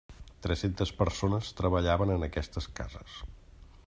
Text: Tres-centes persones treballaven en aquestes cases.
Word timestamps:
Tres-centes 0.45 0.93
persones 1.01 1.51
treballaven 1.61 2.15
en 2.17 2.27
aquestes 2.29 2.69
cases. 2.81 3.21